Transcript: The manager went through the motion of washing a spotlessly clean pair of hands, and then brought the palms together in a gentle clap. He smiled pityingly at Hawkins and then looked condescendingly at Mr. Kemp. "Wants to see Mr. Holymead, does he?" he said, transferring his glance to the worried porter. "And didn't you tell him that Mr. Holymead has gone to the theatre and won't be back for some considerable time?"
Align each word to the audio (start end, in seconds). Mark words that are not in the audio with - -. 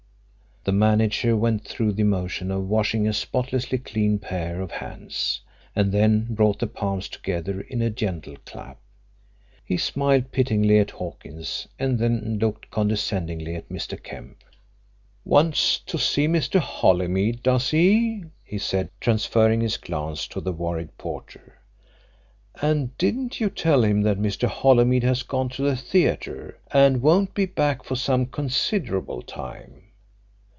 The 0.63 0.71
manager 0.71 1.35
went 1.35 1.65
through 1.65 1.93
the 1.93 2.03
motion 2.03 2.51
of 2.51 2.67
washing 2.67 3.07
a 3.07 3.13
spotlessly 3.13 3.79
clean 3.79 4.19
pair 4.19 4.61
of 4.61 4.69
hands, 4.69 5.41
and 5.75 5.91
then 5.91 6.35
brought 6.35 6.59
the 6.59 6.67
palms 6.67 7.09
together 7.09 7.61
in 7.61 7.81
a 7.81 7.89
gentle 7.89 8.35
clap. 8.45 8.77
He 9.65 9.75
smiled 9.75 10.31
pityingly 10.31 10.77
at 10.77 10.91
Hawkins 10.91 11.67
and 11.79 11.97
then 11.97 12.37
looked 12.37 12.69
condescendingly 12.69 13.55
at 13.55 13.69
Mr. 13.69 14.01
Kemp. 14.03 14.43
"Wants 15.25 15.79
to 15.79 15.97
see 15.97 16.27
Mr. 16.27 16.59
Holymead, 16.59 17.41
does 17.41 17.71
he?" 17.71 18.25
he 18.43 18.59
said, 18.59 18.91
transferring 18.99 19.61
his 19.61 19.77
glance 19.77 20.27
to 20.27 20.39
the 20.39 20.53
worried 20.53 20.95
porter. 20.95 21.57
"And 22.61 22.95
didn't 22.99 23.39
you 23.41 23.49
tell 23.49 23.83
him 23.83 24.03
that 24.03 24.19
Mr. 24.19 24.47
Holymead 24.47 25.01
has 25.01 25.23
gone 25.23 25.49
to 25.49 25.63
the 25.63 25.75
theatre 25.75 26.59
and 26.71 27.01
won't 27.01 27.33
be 27.33 27.47
back 27.47 27.83
for 27.83 27.95
some 27.95 28.27
considerable 28.27 29.23
time?" 29.23 29.85